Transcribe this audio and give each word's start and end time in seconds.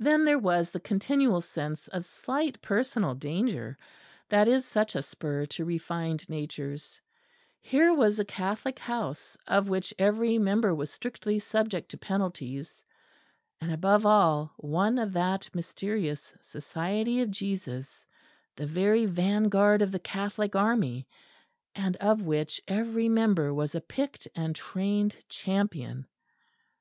Then 0.00 0.24
there 0.24 0.36
was 0.40 0.72
the 0.72 0.80
continual 0.80 1.40
sense 1.40 1.86
of 1.86 2.04
slight 2.04 2.60
personal 2.60 3.14
danger 3.14 3.78
that 4.28 4.48
is 4.48 4.64
such 4.64 4.96
a 4.96 5.00
spur 5.02 5.46
to 5.46 5.64
refined 5.64 6.28
natures; 6.28 7.00
here 7.60 7.94
was 7.94 8.18
a 8.18 8.24
Catholic 8.24 8.80
house, 8.80 9.38
of 9.46 9.68
which 9.68 9.94
every 9.96 10.38
member 10.40 10.74
was 10.74 10.90
strictly 10.90 11.38
subject 11.38 11.88
to 11.90 11.96
penalties, 11.98 12.82
and 13.60 13.70
above 13.70 14.04
all 14.04 14.52
one 14.56 14.98
of 14.98 15.12
that 15.12 15.48
mysterious 15.54 16.34
Society 16.40 17.20
of 17.20 17.30
Jesus, 17.30 18.04
the 18.56 18.66
very 18.66 19.06
vanguard 19.06 19.82
of 19.82 19.92
the 19.92 20.00
Catholic 20.00 20.56
army, 20.56 21.06
and 21.76 21.94
of 21.98 22.22
which 22.22 22.60
every 22.66 23.08
member 23.08 23.54
was 23.54 23.76
a 23.76 23.80
picked 23.80 24.26
and 24.34 24.56
trained 24.56 25.14
champion. 25.28 26.08